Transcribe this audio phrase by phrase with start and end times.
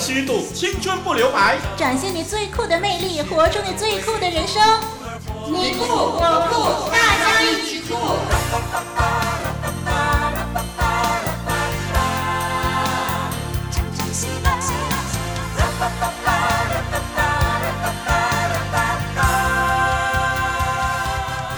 [0.00, 1.58] 虚度，青春不留白。
[1.76, 4.62] 展现你最酷的魅力，活出你最酷的人生。
[5.46, 7.94] 你酷我酷，大家一起酷！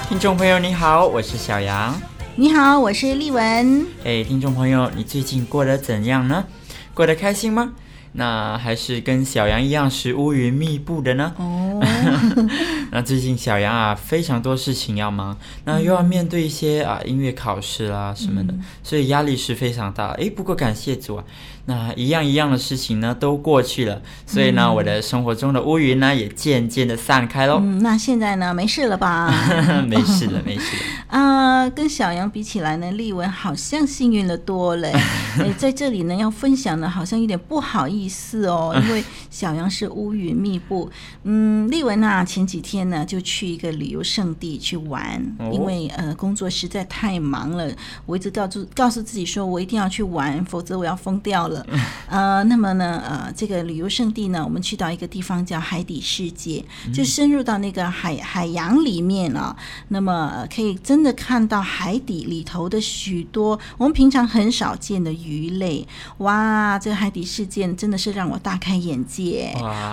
[0.09, 1.95] 听众朋友你好，我是小杨。
[2.35, 3.87] 你好，我是丽文。
[4.05, 6.45] 哎，听众朋友，你最近过得怎样呢？
[6.93, 7.73] 过得开心吗？
[8.13, 11.33] 那还是跟小羊一样是乌云密布的呢？
[11.39, 11.81] 哦，
[12.91, 20.09] 那最近小杨啊，非常多事情要忙，那又要面对一些啊音乐考试啦什么的，嗯、所以压力是非常大。
[20.13, 21.25] 哎，不过感谢主啊。
[21.65, 27.61] 那一样一样的事情呢，都过去了，所以呢，嗯、我的生活中的乌云呢，也渐渐的散开喽。
[27.63, 29.33] 嗯，那现在呢，没事了吧？
[29.87, 30.83] 没事了，没事了。
[31.17, 34.91] 啊、呃，跟小杨比起来呢，丽文好像幸运的多嘞。
[35.39, 40.91] 哎，在这里呢，要分享的，好像有点不好意思哦，因为小杨是乌云密布。
[41.23, 47.69] 嗯，丽文啊，前几天呢，就去一个旅游胜地去玩，哦、因为呃，工作实在太忙了，
[48.07, 51.67] 我一直告诉告诉自己说，我一定要去玩，否则我要疯掉了。
[52.09, 59.57] 呃，那么呢，呃，这个旅游胜地呢，我们去到一个地方叫海底世界，就深入到那个海海洋里面啊，
[59.89, 65.87] 那么可以真的看到海底里头的许多我们平常很少见的鱼类。
[66.19, 69.53] 哇，这个海底世界真的是让我大开眼界。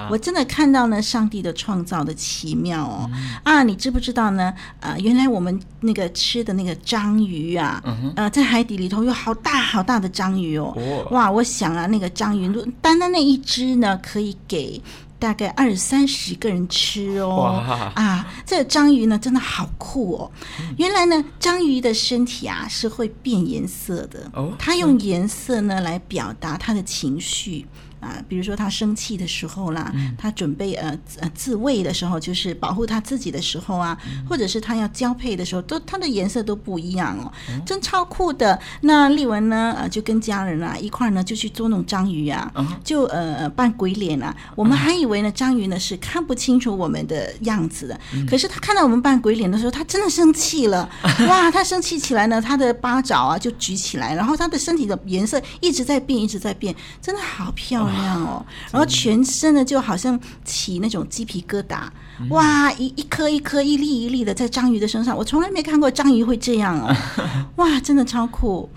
[0.09, 3.09] 我真的看到呢，上帝的创造的奇妙哦。
[3.11, 4.53] 嗯、啊，你知不知道呢？
[4.79, 10.73] 呃，原来我们那个吃的那个章鱼啊，嗯、呃，在海底里头有好大好大的章鱼哦。
[10.77, 11.43] 哦哇，我。
[11.49, 12.47] 想啊，那个章鱼，
[12.80, 14.80] 单单那一只呢，可以给
[15.17, 17.64] 大概二三十个人吃哦。
[17.95, 20.31] 啊，这个章鱼呢，真的好酷哦。
[20.77, 24.30] 原来呢，章鱼的身体啊是会变颜色的。
[24.33, 27.65] 哦，它用颜色呢来表达它的情绪。
[27.99, 38.59] 啊，比如说他生气的时候啦，嗯、他准备呃呃自卫的时候，就是保护他自己的时候啊，嗯、或者是他要交配的时候，都它的颜色都不一样哦，嗯、真超酷的。
[38.82, 44.36] 那丽文呢，呃，就跟家人啊一块呢就去捉弄章鱼啊，嗯、就呃扮鬼脸啊。
[44.55, 50.89] 我们还以为呢章鱼呢是看不清楚我们的样子的，嗯、可是他看到我们扮鬼脸的时候，他真的生气了。
[51.27, 57.89] 哇，他生气起来呢，他的八爪啊就举起来，然后他的身体的颜色一直在变，一直在变，真的好漂亮。
[57.95, 61.88] 这样哦，然后全身呢就好像起那种鸡皮疙瘩，
[62.30, 66.95] 哇，一一颗一颗一粒一粒的在章鱼的身上，我从来没看过章鱼会这样哦，
[67.55, 68.69] 哇，真的超酷，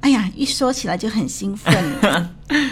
[0.00, 1.74] 哎呀，一说起来就很兴奋。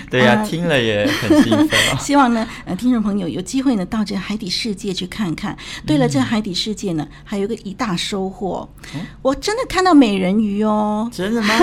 [0.08, 1.98] 对呀、啊，呃、听了也很兴奋、哦。
[2.00, 5.54] 希望呢，呃，听众朋友有机会呢，到这个海底世界去看看。
[5.84, 11.10] 对了，这个海底世界呢，还有一个一大收获，嗯、我真的看到美人鱼哦！
[11.12, 11.54] 真的吗？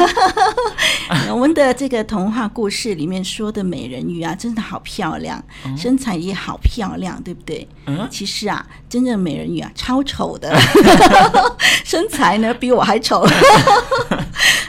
[1.32, 7.68] 我们的这个童话故事里面说的美人鱼啊，真的好漂亮，嗯、身材也好漂亮，对不对？
[7.88, 8.08] 嗯。
[8.12, 10.54] 其实啊，真正美人鱼啊，超丑的，
[11.84, 13.26] 身材呢比我还丑。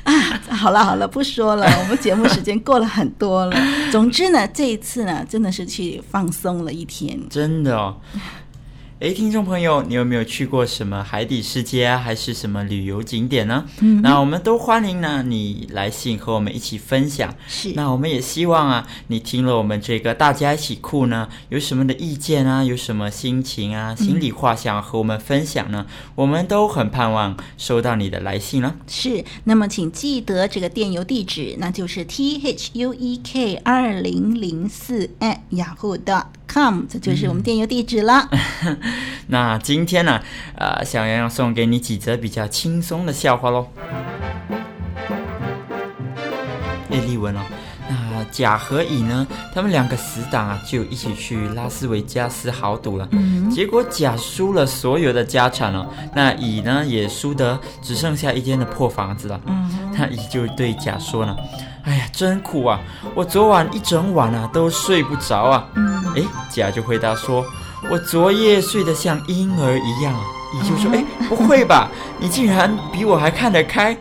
[0.05, 0.13] 啊，
[0.51, 3.57] 好了好了，不说了，我们节目时间过了很多了。
[3.91, 7.97] 总之呢，这一次呢，真的是去放松了一天，真的哦。
[9.01, 13.67] 哎，听众朋友，你有没有去过什么海底世界啊，还是什么旅游景点呢？
[13.81, 17.35] 嗯，那我们都欢迎呢，你来信和我们一起分享。
[17.49, 25.85] 是，那我们也希望啊，你听了我们这个大家一起酷呢，有什么的意见啊，有什么心情啊，心里话想和我们分享呢？
[25.89, 28.77] 嗯、我们都很盼望收到你的来信了。
[28.87, 38.29] 是，那么请记得这个电邮地址，那就是 t h u e k 二零零四 at yahoo dot com，这就是我们电邮地址了。
[38.65, 38.79] 嗯
[39.29, 40.21] 那今天呢，
[40.57, 43.69] 呃，小杨要送给你几则比较轻松的笑话喽。
[46.91, 47.41] 哎，丽文哦，
[48.25, 53.07] 那甲和乙呢，他们两个死党啊，就一起去拉斯维加斯豪赌了。
[53.11, 59.41] 嗯，结果甲输了所有的家产了，那乙呢也输得只剩下一间的破房子了。
[59.47, 61.37] 嗯，那乙就对甲说呢，
[61.83, 62.81] 哎呀，真苦啊，
[63.15, 65.67] 我昨晚一整晚啊都睡不着啊。
[65.75, 67.45] 嗯，哎，甲就回答说。
[67.91, 70.15] 我昨夜睡得像婴儿一样，
[70.55, 71.91] 乙就说：“哎，不会吧？
[72.19, 73.95] 你竟然比我还看得开。”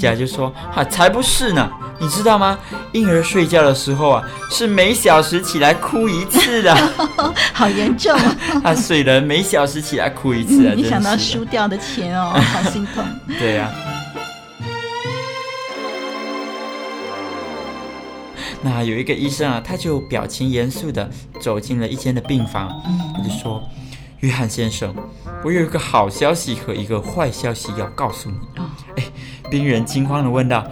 [0.00, 1.70] 甲就说：“哈，才不是呢！
[2.02, 2.58] 你知道吗？
[2.90, 6.74] 婴儿睡觉的时候啊，是每小时起来哭一次的，
[7.54, 8.36] 好严重啊！
[8.64, 10.74] 他睡了每小时起来哭一次啊！
[10.74, 13.04] 一想到输掉的钱哦， 好心痛。
[13.38, 13.70] 对呀。
[18.64, 21.08] 那有一个医生啊，他就表情严肃的
[21.40, 22.68] 走进了一间的病房，
[23.16, 23.62] 他就说
[24.20, 24.94] ：“约翰先生，
[25.44, 28.36] 我有一个好消息和一个坏消息要告诉你。”
[28.96, 29.04] 哎，
[29.52, 30.64] 病人惊慌地问道：“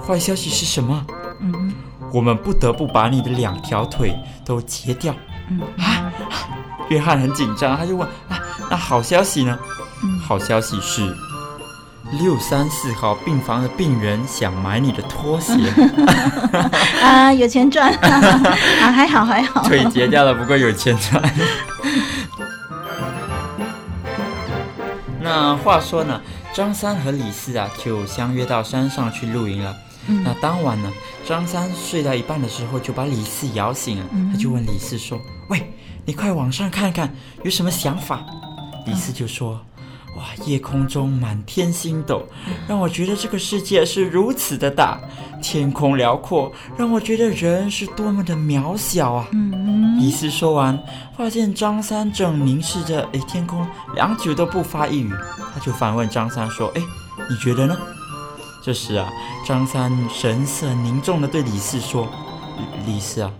[0.00, 1.04] 坏消息是什么
[1.38, 1.74] ？”“嗯，
[2.14, 5.14] 我们不得不把你的两条腿都截掉。
[5.50, 6.10] 嗯啊，
[6.88, 8.40] 约翰很紧张，他就问啊，
[8.70, 9.58] 那好消息呢？
[10.02, 11.14] 嗯好消息是。
[12.20, 15.52] 六三四号病房的病人想买你的拖鞋
[17.02, 21.22] 啊，有钱赚 啊，还好还好，腿截掉了，不过有钱赚。
[25.20, 26.20] 那话说呢，
[26.56, 29.76] 张三和李四啊就相约到山上去露营了。
[30.06, 30.90] 嗯、那当晚呢，
[31.28, 35.20] 张三睡到一半的时候就把李四摇醒了，嗯、他就问李四说
[35.50, 35.70] ：“喂，
[36.06, 38.24] 你快往上看看，有什么想法？”
[38.86, 39.60] 李四就说。
[40.16, 42.26] 哇，夜空中满天星斗，
[42.66, 44.98] 让我觉得这个世界是如此的大，
[45.42, 49.28] 天空辽阔，让我觉得人是多么的渺小啊！
[49.32, 50.78] 嗯，李四说完，
[51.16, 55.12] 发现张三正凝视着诶天空，良久都不发一语，
[55.52, 56.82] 他就反问张三说：“哎，
[57.28, 57.76] 你觉得呢？”
[58.64, 59.12] 这时啊，
[59.46, 62.08] 张三神色凝重的对李四说
[62.86, 63.30] ：“李四啊，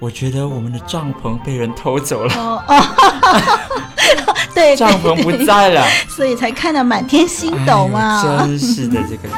[0.00, 2.64] 我觉得我们的帐篷被人偷走了。”
[4.56, 8.22] 对，帐篷不在了， 所以才看到满天星斗嘛。
[8.22, 9.36] 哎、真是的，这个意思。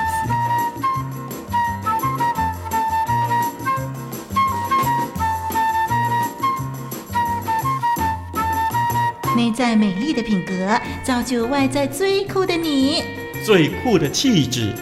[9.36, 13.02] 内在美丽的品格，造就外在最酷的你。
[13.44, 14.72] 最酷的气质，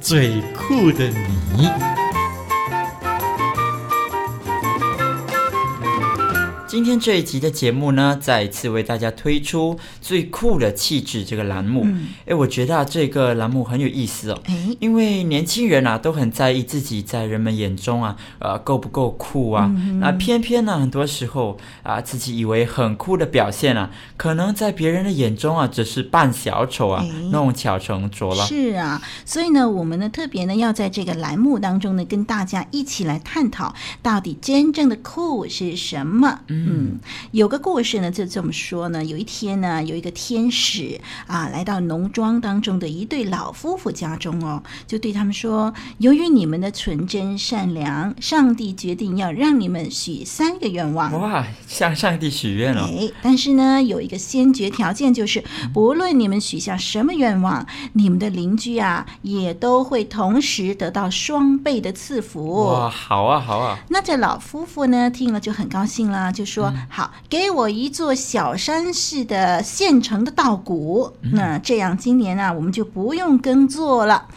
[0.00, 1.06] 最酷的
[1.56, 1.70] 你。
[6.74, 11.82] 今天这一集的节目呢，再一次为大家推出最酷的气质这个栏目。
[11.84, 14.42] 嗯，诶，我觉得啊，这个栏目很有意思哦。
[14.46, 19.72] 诶，因为年轻人啊都很在意自己在人们眼中啊，呃，够不够酷啊？
[19.72, 28.44] 嗯、那偏偏呢，很多时候啊，自己以为很酷的表现啊，可能在别人的眼中啊，只是扮小丑啊，弄巧成拙了。
[28.46, 33.72] 是啊，所以呢，我们呢特别呢要在这个栏目当中呢，跟大家一起来探讨，
[34.02, 36.40] 到底真正的酷是什么？
[36.48, 36.63] 嗯。
[36.66, 36.98] 嗯，
[37.32, 39.04] 有个故事呢，就这么说呢。
[39.04, 52.82] 有一天呢，有一个天使啊，来到农庄当中的一对老夫妇家中哦，就对他们说：“由于你们的纯真善良，上帝决定要让你们许三个愿望。”哇，向上帝许愿了。
[52.82, 55.44] 哎，但是呢，有一个先决条件，就是
[55.74, 62.64] 不论你们许下什么愿望，你们的邻居啊，也都会同时得到双倍的赐福。
[62.64, 63.78] 哇，好啊，好啊。
[63.90, 66.53] 那这老夫妇呢，听了就很高兴啦，就说。
[66.88, 74.28] 好，给我一座小山似的现成的稻谷，那这样今年呢，我们就不用耕作了。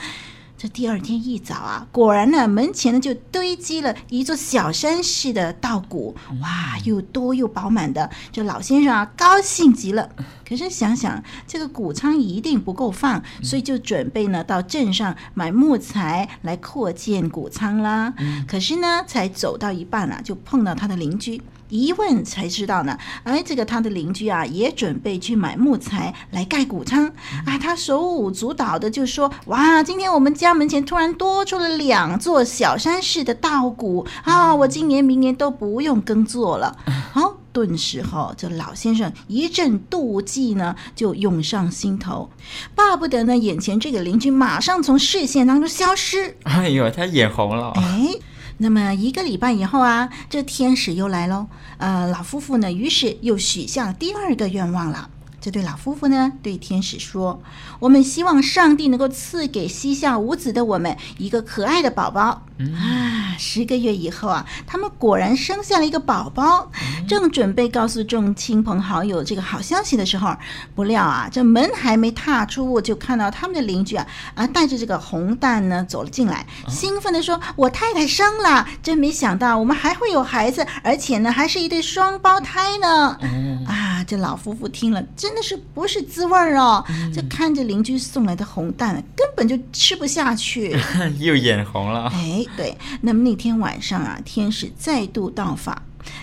[0.60, 8.10] 这第二天一早啊，果然呢，门前呢就堆积了一座小山似的稻谷，哇，又多又饱满的。
[8.32, 10.10] 这老先生啊，高兴极了。
[10.50, 18.12] 可是想想这个谷仓一定不够放，所以就准备呢到镇上买木材来扩建谷仓啦。
[18.48, 21.40] 可是呢，才走到一半啊，就碰到他的邻居。
[21.70, 27.06] 一问才知道呢，哎，这个他的邻居啊，也准备去买木材来盖谷仓
[27.46, 27.58] 啊。
[27.58, 34.56] 他手舞足蹈的就说：“哇，今天我们家门前突然多出了两座小山似的稻谷啊！
[34.56, 36.78] 我今年、明年都不用耕作了。
[37.12, 42.30] ”好，顿时哈，这老先生一阵妒忌呢，就涌上心头，
[42.76, 46.38] 巴不得呢，眼前这个邻居马上从视线当中消失。
[46.44, 47.74] 哎呦，他眼红了。
[47.76, 48.12] 哎。
[48.58, 51.48] 那么一个礼拜以后啊，这天使又来喽。
[51.78, 55.10] 呃，老夫妇呢，于是又许下第二个愿望了。
[55.48, 57.42] 这对老夫妇呢，对天使说
[57.80, 66.70] ：“我们希望上帝能够赐给膝下无子的我们一个可爱的宝宝。”啊，十个月以后啊，他们果然生下了一个宝宝。
[67.08, 70.36] 正准备告诉众亲朋好友这个好消息的时候，
[70.76, 78.68] 不料啊，这门还没踏出，就看到他们的邻居啊啊带着这个红蛋呢走了进来，兴奋地说：“我太太生了！
[78.84, 83.18] 真没想到我们还会有孩子，而且呢还是一对双胞胎呢！”
[83.66, 86.84] 啊，这老夫妇听了真的是不是滋味儿哦，
[87.14, 90.76] 就看着邻居送来的红蛋，根本就吃不下去，
[91.20, 92.08] 又眼红了。
[92.14, 92.46] 哎。
[92.56, 95.80] 对，那么那天晚上啊，天使再度到访，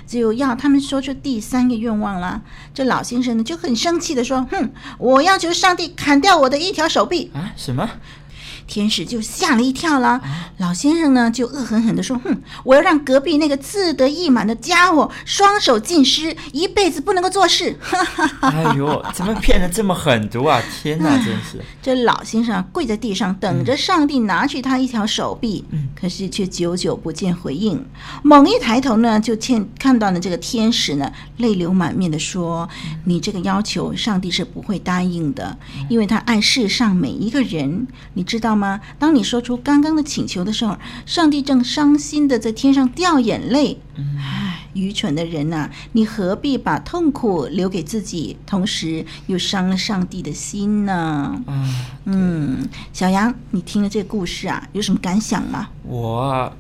[0.06, 2.42] 就要他们说出第三个愿望了。
[2.72, 7.88] 这老先生呢就很生气的说：“哼，我要求上帝砍掉我的一条手臂。”啊，什么？
[8.66, 10.20] 天使就吓了一跳了，
[10.56, 17.76] 老先生呢就恶狠狠地说：“哼，我要让隔壁那个自得意满的家伙双手尽失，一辈子不能够做事。
[18.40, 20.62] ”哎呦，怎么骗得这么狠毒啊！
[20.82, 21.62] 天哪，真是！
[21.82, 27.84] 这老先生跪在地上，等着上帝拿去他一条手臂，嗯、可是却久久不见回应。
[28.22, 32.66] 猛一抬头呢，就见看到了这个天使呢，泪流满面的说
[33.04, 35.58] ：“你这个要求，上帝是不会答应的，
[35.90, 38.80] 因为他爱世上每一个人，你知道。”道吗？
[38.98, 43.80] 当你说出刚刚的请求的时候，上帝正伤心的在天上掉眼泪。
[43.96, 51.42] 唉，愚蠢的人呐、啊，你何必把痛苦留给自己，同时又伤了上帝的心呢？
[52.04, 55.68] 嗯，小杨，你听了这个故事啊，有什么感想吗？
[55.82, 56.52] 我啊，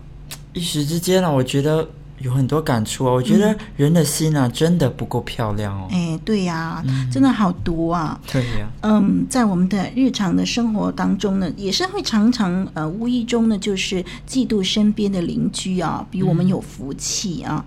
[0.52, 1.88] 一时之间呢、啊，我觉得。
[2.24, 3.12] 有很多感触啊！
[3.12, 5.86] 我觉得人的心啊，真的不够漂亮哦。
[5.90, 8.18] 哎，对呀，真的好毒啊！
[8.32, 17.62] 对呀，嗯，在我们的日常的生活当中呢，也是会常常呃无意中呢，就是嫉妒身边的邻居啊，比我们有福气啊。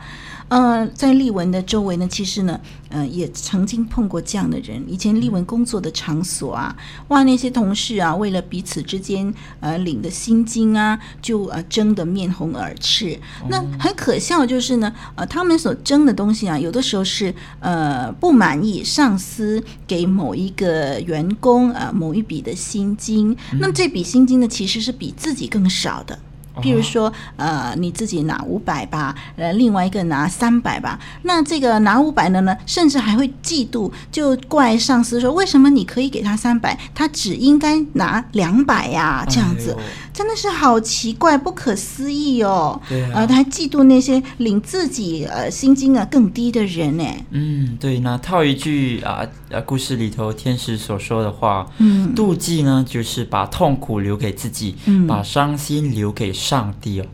[0.49, 2.57] 呃，在丽文的周围呢，其实呢，
[2.89, 4.81] 呃，也曾经碰过这样的人。
[4.87, 6.73] 以前丽文工作的场所啊，
[7.09, 13.19] 哇，那些同事啊，为了彼此之间呃领的薪金啊，就呃争得面红耳赤。
[13.49, 26.17] 那很可笑就是呢，呃，他们所争的东西啊，有的时候是呃不满意上司给某一个员工啊、呃、某一笔的薪金，那么这笔薪金呢，其实是比自己更少的。
[26.61, 30.99] 譬如说，呃，你自己拿五百吧，呃，另外一个拿三百吧。
[31.23, 39.25] 那这个拿五百的呢，甚至还会嫉妒，就怪上司说：为什么你可以给他三百，他只应该拿两百呀？
[39.29, 39.75] 这样子，
[40.17, 42.81] 真的是好奇怪，不可思议哦。
[42.89, 43.11] 对啊。
[43.13, 47.03] 呃，他还嫉妒那些领自己呃薪金啊更低的人呢。
[47.29, 47.99] 嗯，对。
[47.99, 56.33] 那套一句啊啊故事里头天使所说的话，嗯，妒忌呢就是把痛苦留给自己，嗯，把伤心留给。
[56.47, 57.05] 上帝哦，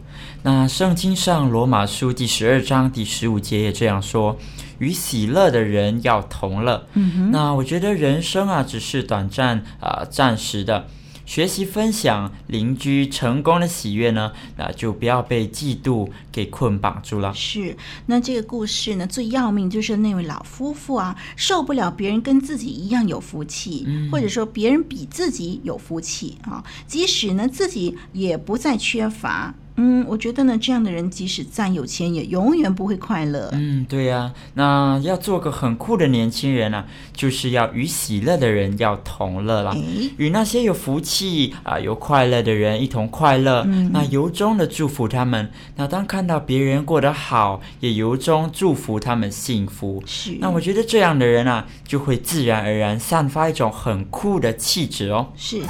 [0.44, 4.38] 那圣经上罗马书第十二章第十五节也这样说
[4.80, 10.88] ：“与喜乐的人要同乐。”嗯哼，那我觉得人生啊，只是短暂啊、呃，暂时的。
[11.26, 17.34] 学习分享邻居成功的喜悦呢，那就不要被嫉妒给捆绑住了。
[17.34, 17.76] 是，
[18.06, 29.54] 那这个故事呢，最要命就是那位老夫妇啊，受不了别人跟自己一样有福气，嗯、或者说别人比自己有福气啊，即使呢自己也不再缺乏。
[29.76, 33.50] 嗯，我觉得呢，这样的人即使再有钱，也永远不会快乐。
[33.54, 43.64] 嗯，对呀、啊，那要做个很酷的年轻人啊，就是要与喜乐的人要同乐啦，诶与那些有福气啊、有快乐的人一同快乐。
[43.68, 45.50] 嗯、那由衷的祝福他们。
[45.76, 50.04] 那当看到别人过得好，也由衷祝福他们幸福。
[50.06, 50.38] 是。
[50.40, 55.30] 那我觉得这样的人啊，就会自然而然散发一种很酷的气质哦。
[55.36, 55.62] 是。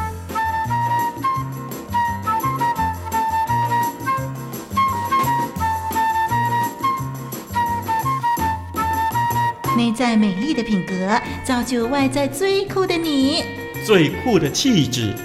[9.75, 13.43] 内在美丽的品格，造就外在最酷的你。
[13.83, 15.15] 最酷的气质，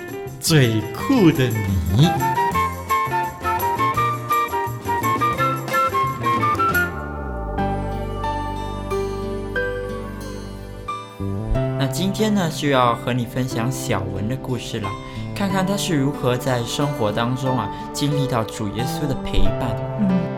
[0.40, 2.08] 最酷的你。
[11.78, 14.88] 那今天呢，就要和你分享小文的故事了，
[15.36, 19.76] 看看他是如何在生活当中啊，经历到主耶稣的陪伴。
[20.00, 20.37] 嗯。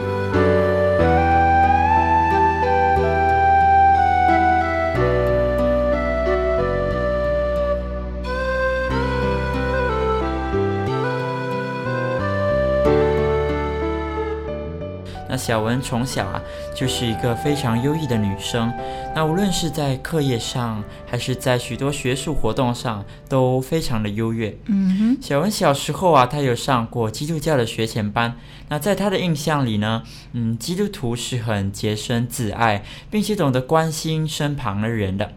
[15.41, 16.39] 小文从小啊
[16.75, 18.71] 就是一个非常优异的女生，
[19.15, 24.55] 那无论是在课业上，还是在许多学术活动上，都非常的优越。
[24.67, 28.37] 嗯哼，小文小时候啊，她有上过基督教的学前班。
[28.69, 35.33] 那在她的印象里呢，嗯，基督徒是很洁身自爱，并且懂得关心身旁的人的。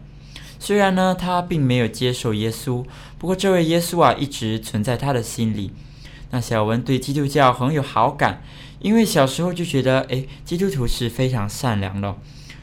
[0.59, 2.85] 虽然呢，她并没有接受耶稣，
[3.17, 5.71] 不过这位耶稣啊，一直存在她的心里。
[6.29, 8.43] 那小文对基督教很有好感。
[8.85, 12.15] 因为小时候就觉得，诶，基督徒是非常善良的。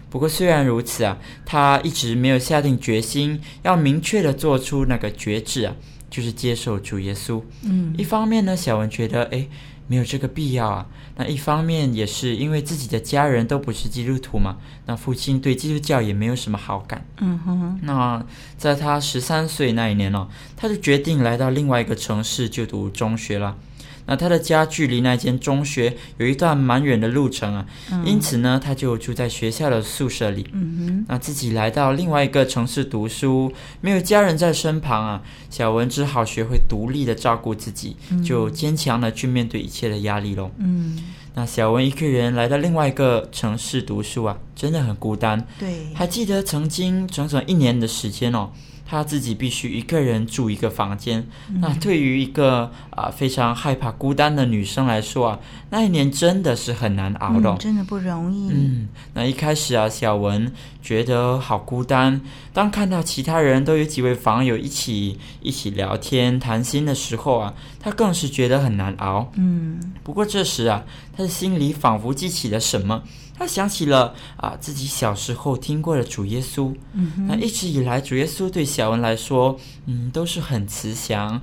[0.09, 5.75] 不过虽然如此啊，他一直没有下定决心要明确的做出那个决志啊，
[6.09, 7.43] 就是接受主耶稣。
[7.65, 9.49] 嗯，一方面呢，小文觉得，诶，
[9.89, 10.87] 没有这个必要啊。
[11.17, 17.05] 那一方面也是因为自己的家人都不是基督徒嘛，那父亲对基督教也没有什么好感。
[17.19, 17.81] 嗯哼。
[17.83, 18.25] 那
[18.57, 23.57] 在他十三岁那一年呢，哦，他就决定来到另外一个城市就读中学了。
[24.07, 30.47] 那他的家距离那间中学有一段蛮远的路程啊，嗯、因此呢，他就住在学校的宿舍里。
[30.53, 40.51] 嗯哼，那自己来到另外一个城市读书，没有家人在身旁啊，小文只好学会独立的照顾自己，嗯、就坚强的去面对一切的压力喽。
[40.59, 40.99] 嗯，
[41.35, 45.47] 那小文一个人来到另外一个城市读书啊，真的很孤单。
[45.59, 48.51] 对，还记得曾经整整一年的时间哦。
[48.93, 58.51] 他自己必须一个人住一个房间，嗯、那对于一个啊、呃、非常害怕孤单的女生来说啊，那一年真的是很难熬的、真的不容易。
[58.51, 62.21] 嗯，那一开始啊，小文觉得好孤单。
[62.53, 69.33] 当看到其他人都有几位房友一起一起聊天谈心的时候啊，他更是觉得很难熬。
[69.37, 70.85] 嗯，不过这时啊，
[71.17, 73.03] 他的心里仿佛记起了什么。
[73.43, 76.73] 他想起了啊，自己小时候听过的主耶稣。
[76.93, 81.43] 嗯哼，那一直以来，主耶稣对小文来说，嗯，都是很慈祥，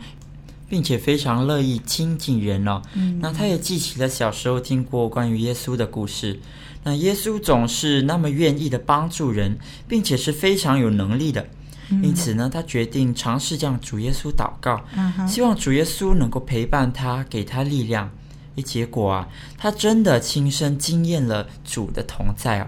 [0.70, 2.82] 并且非常乐意亲近人哦。
[2.94, 6.40] 嗯，那他也记起了小时候听过关于耶稣的故事。
[6.86, 11.46] 那耶稣总是那么愿意的帮助人，并且是非常有能力的。
[12.02, 14.80] 因此呢，他决定尝试向主耶稣祷告，
[15.28, 18.10] 希望主耶稣能够陪伴他，给他力量。
[18.62, 22.68] 结果啊，他真的亲身经验了主的同在啊。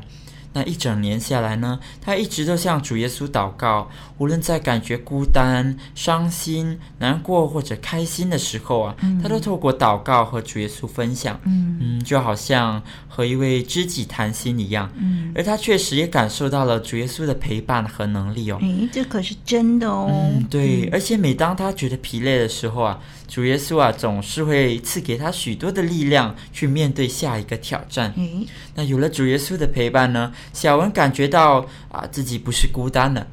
[0.53, 22.99] 那一整年下来呢，他一直都向主耶稣祷告，无论在感觉孤单、伤心、难过或者开心的时候啊，嗯、他都透过祷告和主耶稣分享，嗯，嗯，就好像和一位知己谈心一样，嗯，而他确实也感受到了主耶稣的陪伴和能力哦，诶，这可是真的哦，嗯，对，嗯、而且每当他觉得疲累的时候啊，
[23.31, 28.45] 主耶稣啊总是会赐给他许多的力量去面对下一个挑战，嗯，
[28.75, 33.25] 那有了主耶稣的陪伴呢，小文感觉到啊，自己不是孤单的，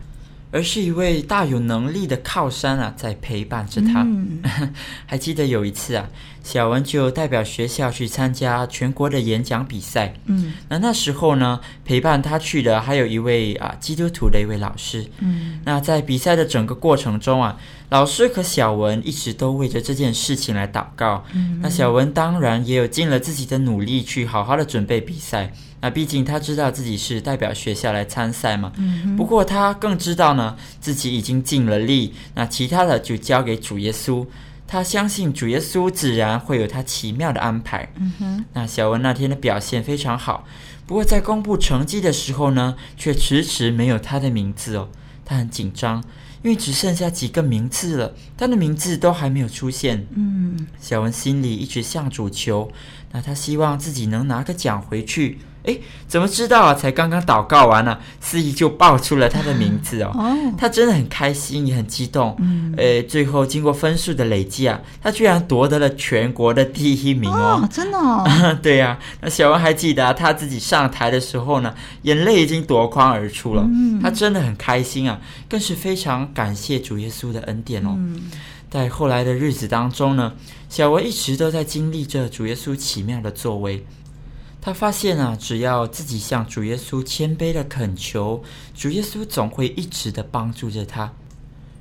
[0.51, 4.03] 而是一位大有能力的靠山啊，在陪伴着他。
[4.03, 4.43] 嗯、
[5.07, 6.09] 还记得有一次啊，
[6.43, 10.15] 小文就代表学校去参加全国的演讲比赛。
[10.27, 15.07] 嗯，那那时候呢，陪伴他去的还有一位啊基督徒的一位老师。
[15.19, 17.59] 嗯，那在比赛的整个过程中啊，
[17.91, 21.25] 老师和小文一直都为着这件事情来祷告。
[21.35, 25.53] 嗯，那小文当然也有尽了自己的努力去好好的准备比赛。
[25.81, 34.27] 那毕竟他知道自己是代表学校来参赛嘛，嗯、不过他更知道呢，自己已经尽了力，那其他的就交给主耶稣。
[34.67, 37.91] 他相信主耶稣自然会有他奇妙的安排。
[37.97, 40.45] 嗯哼，那小文那天的表现非常好，
[40.87, 44.91] 不过在公布成绩的时候呢，却迟迟没有他的名字哦。
[45.25, 46.05] 他很紧张，
[46.43, 50.07] 因为只剩下几个名字了，他的名字都还没有出现。
[50.15, 52.71] 嗯，小文心里一直向主求，
[53.13, 55.39] 那他希望自己能拿个奖回去。
[55.69, 56.75] 诶，怎么知道啊？
[56.75, 60.11] 才刚刚祷告完了，司仪就报出了他的名字哦。
[60.15, 62.35] 哦，他真的很开心，也很激动。
[62.39, 67.61] 嗯，诶，最后经过分数的累积啊，他居然夺得了全国的第一名哦！
[67.63, 68.27] 哦真的哦？
[68.63, 68.99] 对呀、啊。
[69.21, 73.63] 那小文还记得、啊、他自己上台的时候呢，眼泪已经夺眶而出了。
[73.67, 77.91] 嗯，他真的很开心啊，更是非常感谢主耶稣的恩典哦。
[77.99, 78.23] 嗯，
[78.71, 80.33] 在后来的日子当中呢，
[80.71, 83.85] 小文一直都在经历着主耶稣奇妙的作为。
[84.69, 88.43] 他发现啊，只要自己向主耶稣谦卑的恳求，
[88.77, 91.11] 主耶稣总会一直的帮助着他。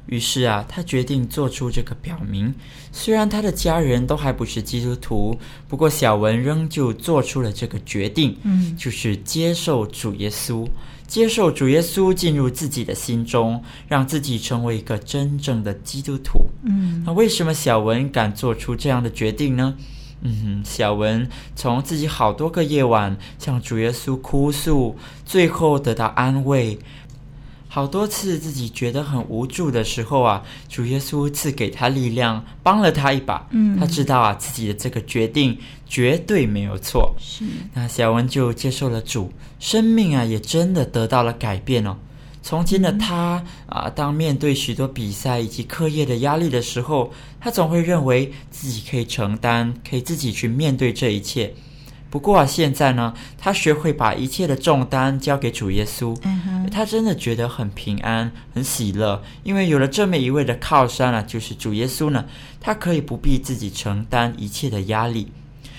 [0.06, 2.56] 于是啊，他决定做出这个表明。
[2.93, 10.65] 虽然他的家人都还不是基督徒，不过小文仍旧做出了这个决定，嗯，就是接受主耶稣，
[11.06, 16.39] 接受主耶稣进入自己的心中，让自己成为一个真正的基督徒。
[16.63, 19.76] 嗯，那为什么小文敢做出这样的决定呢？
[20.22, 26.80] 嗯，小文从自己好多个夜晚向主耶稣哭诉，最后得到安慰。
[27.70, 33.46] 好多次自己觉得很无助的时候啊，主耶稣赐给他力量，帮了他一把。
[33.52, 37.14] 嗯，他知道啊，自己的这个决定绝对没有错。
[37.20, 41.98] 是，那小文就接受了主，生命啊也真的得到了改变哦。
[42.48, 51.54] 从前的他啊，当面对许多比赛以及课业的压力的时候，他总会认为自己可以承担，可以自己去面对这一切。
[52.10, 62.24] 不过啊，现在呢，他学会把一切的重担交给主耶稣，嗯，他真的觉得很平安、很喜乐，因为有了这么一位的靠山啊，就是主耶稣呢，
[62.62, 65.30] 他可以不必自己承担一切的压力。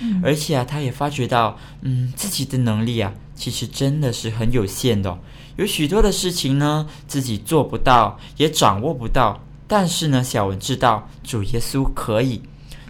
[0.01, 5.19] 嗯，而且啊，他也发觉到，嗯，自己的能力啊，其实真的是很有限的哦。
[5.59, 9.43] 有许多的事情呢，自己做不到，也掌握不到。
[9.67, 12.41] 但是呢，小文知道主耶稣可以，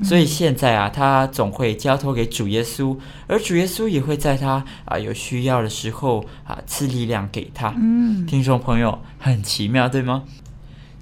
[0.04, 2.94] 所以现在啊，他总会交托给主耶稣，
[3.26, 7.74] 而主耶稣也会在他啊有需要的时候啊赐力量给他。
[7.78, 10.24] 嗯，听众朋友，很奇妙，对吗？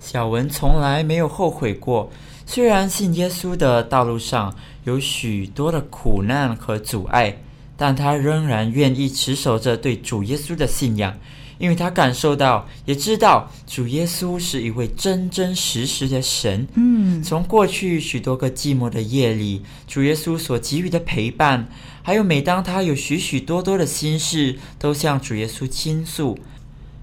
[0.01, 2.09] 小文从来没有后悔过，
[2.47, 7.37] 虽然信耶稣的道路上有许多的苦难和阻碍，
[7.77, 11.13] 但他仍然愿意持守着对主耶稣的信仰。
[11.59, 16.67] 因为他感受到，也知道主耶稣是一位真真实实的神。
[16.75, 21.69] 嗯，从过去许多个寂寞的夜里，主耶稣所给予的陪伴，
[22.03, 26.39] 还有每当他有许许多多的心事，都向主耶稣倾诉。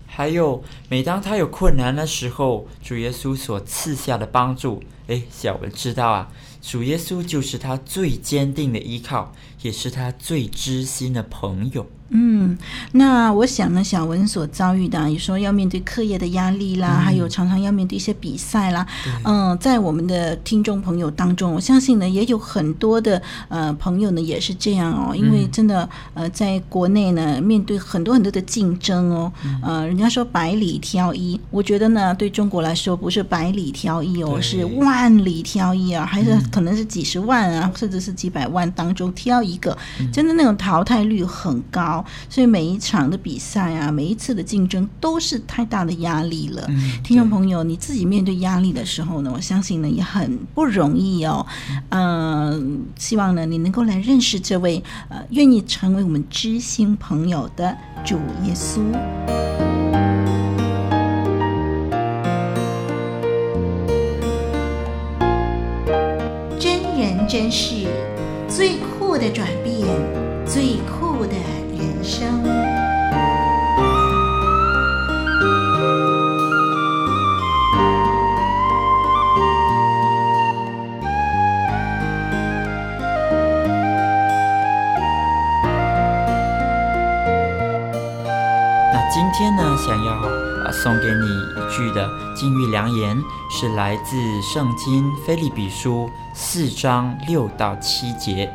[0.05, 6.29] 还有，每当他有困难的时候，主耶稣所赐下的帮助，诶，小文知道啊，
[6.61, 11.85] 主耶稣就是他最坚定的依靠，也是他最知心的朋友。
[12.15, 12.55] 嗯，
[12.91, 18.85] 那我想呢，小文所遭遇的，你说要面对课业的压力啦，嗯、还有常常要面对一些比赛啦。
[19.23, 25.15] 嗯、呃，在我们的听众朋友当中，我相信呢，也有很多的呃朋友呢，也是这样哦。
[25.15, 29.31] 因为真的呃，在国内呢，面对很多很多的竞争哦。
[29.63, 39.77] 呃，人家说百里挑一，我觉得呢，对中国来说不是百里挑一哦，是万里挑一啊，还是可能是几十万啊，甚至是几百万当中挑一个，
[40.11, 42.03] 真的那种淘汰率很高。
[42.29, 46.65] 所以每一场的比赛啊，每一次的竞争都是太大的压力了。
[46.69, 51.45] 嗯、听众朋友，你自己面对压力的时候呢，我相信呢也很不容易哦。
[51.89, 52.63] 嗯、呃，
[52.97, 58.81] 希望呢你能够来认识这位呃愿意成为我们知心朋友的主耶稣。
[66.59, 67.87] 真人真事，
[68.55, 69.87] 最酷的转变，
[70.45, 71.63] 最酷的人。
[72.03, 72.43] 生。
[88.91, 93.17] 那今天呢，想要啊送给你一句的金玉良言，
[93.63, 98.51] 是来自圣经腓利比书四章六到七节，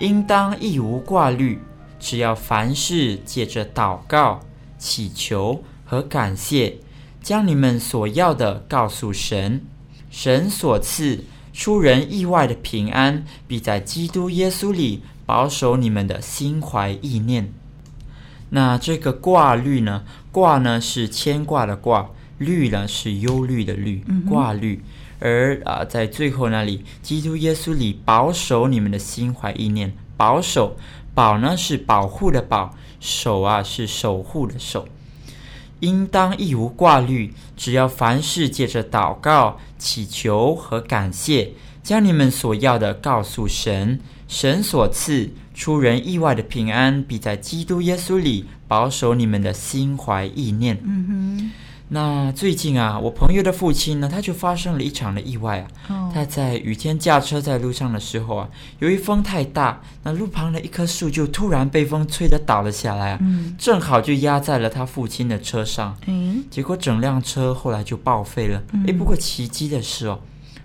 [0.00, 1.62] 应当一无挂虑。
[2.00, 4.40] 只要凡事借着祷告、
[4.78, 6.76] 祈求和感谢，
[7.22, 9.64] 将你们所要的告诉神，
[10.10, 11.22] 神所赐
[11.52, 17.54] 出人意外的平安，必在基督耶稣里保守你们的心怀意念。
[18.50, 20.02] 那这个挂虑呢？
[20.32, 22.10] 挂呢是牵挂的挂，
[22.42, 24.82] 虑呢是忧虑的虑，挂虑。
[25.18, 30.76] 而啊，在最后那里，基督耶稣里保守你们的心怀意念，保守。
[31.14, 34.88] 保呢是保护的保，守啊是守护的守。
[35.80, 41.52] 应当亦无挂虑，只要凡事借着祷告、祈求和感谢，
[41.82, 50.78] 将你们所要的告诉神，神所赐出人意外的平安，必在基督耶稣里保守你们的心怀意念。
[50.82, 51.50] 嗯哼。
[51.94, 55.68] 那最近啊，我朋友的父亲呢，他就发生了一场的意外啊。
[55.90, 56.14] Oh.
[56.14, 65.94] 他在雨天驾车在路上的时候啊，由于风太大，那路旁的一棵树就突然被风吹得倒了下来啊，嗯、正好就压在了他父亲的车上。
[66.06, 68.58] 嗯、结果整辆车后来就报废了。
[68.72, 70.18] 哎、嗯，不过奇迹的是哦，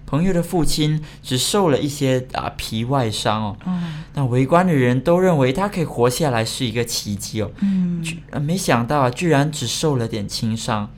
[0.05, 3.57] 朋友的父亲只受了一些啊皮外伤哦。
[3.65, 3.75] Oh.
[4.13, 7.51] 那围观的人都认为他可以活下来是一个奇迹哦。
[7.59, 8.01] 嗯，
[8.41, 10.89] 没想到啊，居然只受了点轻伤。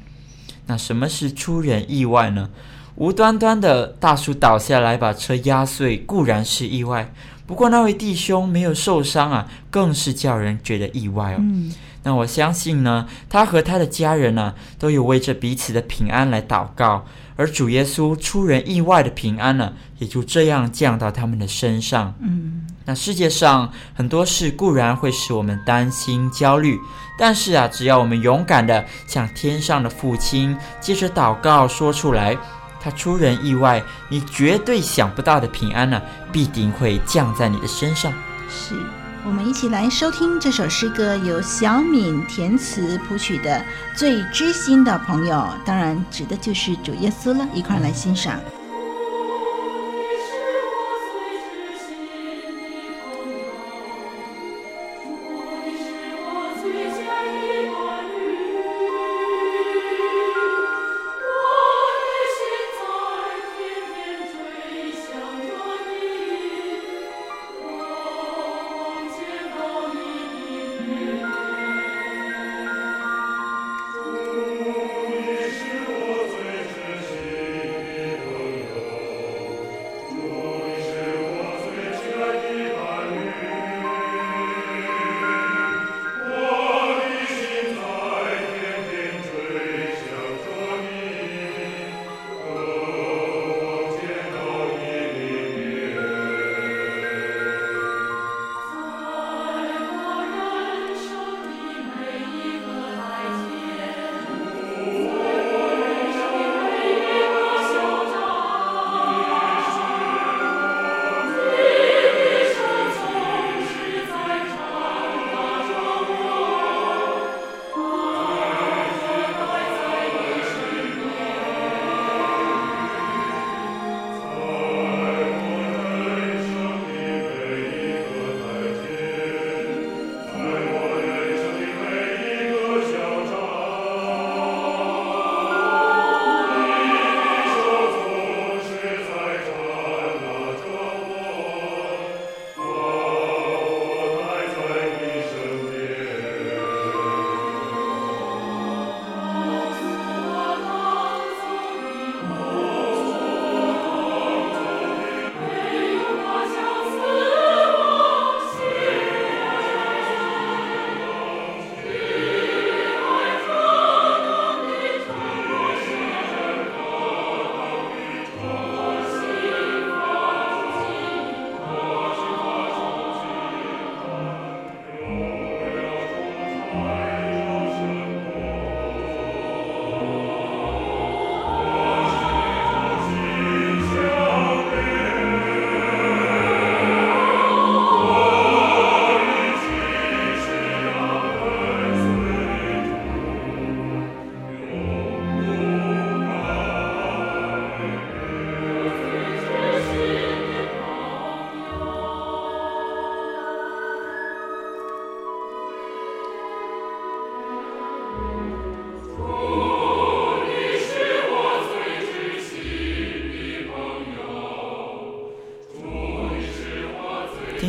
[0.69, 2.47] 那什么是出人意外呢？
[2.95, 7.11] 无端端的大树倒下来把车压碎固然是意外，
[7.47, 11.37] 不过那位弟兄没有受伤啊，更是叫人觉得意外哦。
[11.39, 17.05] 嗯，那我相信呢，他和他的家人呢，都有为着彼此的平安来祷告，
[17.35, 22.13] 而主耶稣出人意外的平安呢，也就这样降到他们的身上。
[22.19, 22.67] 嗯。
[22.89, 26.81] 那世界上很多事固然会使我们担心焦虑，
[27.19, 32.35] 但是啊，只要我们勇敢地向天上的父亲借着祷告说出来，
[32.81, 38.11] 他出人意外，你绝对想不到的平安呢、必定会降在你的身上。
[38.49, 38.73] 是，
[39.23, 43.51] 我们一起来收听这首诗歌，由小敏填词谱曲的
[43.95, 48.39] 《最知心的朋友》，当然指的就是主耶稣了，一块来欣赏。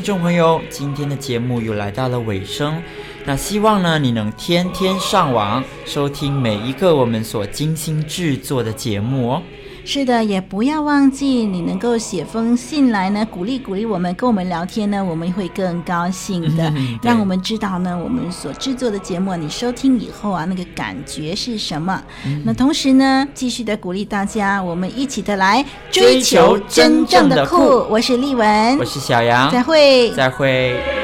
[0.01, 2.83] 听众朋友，今天的节目又来到了尾声，
[3.27, 9.43] 那希望呢你能天天上网收听每一个我们所精心制作的节目哦。
[9.85, 22.03] 是的，也不要忘记你能够写封信来呢，鼓励鼓励我们，跟我们聊天呢，我们会更高兴的，嗯、让我们知道呢，我们所制作的节目，你收听以后啊，那个感觉是什么？
[22.27, 27.57] 嗯、那同时呢，继续的鼓励大家，我们一起的来追求真正的酷。
[27.89, 31.00] 我是丽文，我是小杨，再会，再会。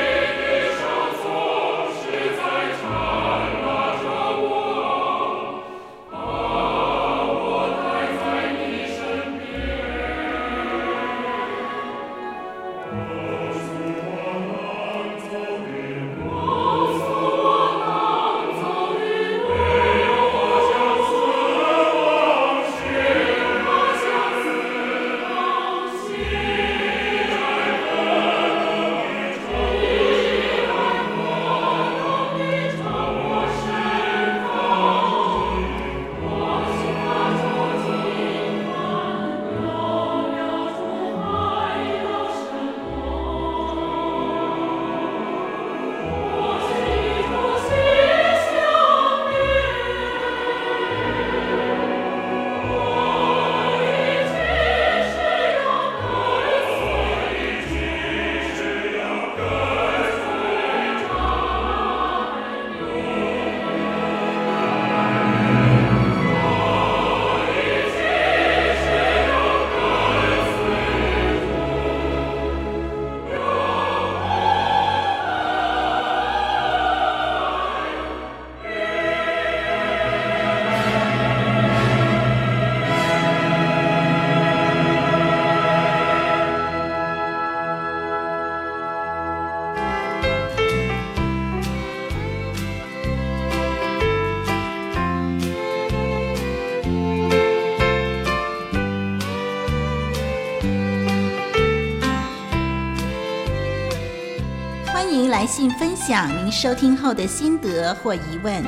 [105.46, 108.64] 信分享您收听后的心得或疑问，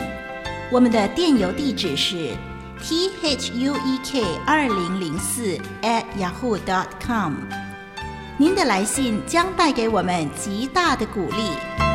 [0.71, 2.37] 我们的电邮地址是
[2.81, 7.35] t h u e k 二零零四 at yahoo dot com。
[8.37, 11.88] 您的来信将带给我们极大的鼓励。